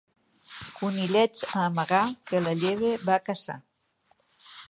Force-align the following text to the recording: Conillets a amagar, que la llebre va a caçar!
Conillets 0.77 1.43
a 1.51 1.59
amagar, 1.65 2.01
que 2.31 2.41
la 2.47 2.55
llebre 2.63 2.95
va 3.11 3.17
a 3.17 3.23
caçar! 3.31 3.61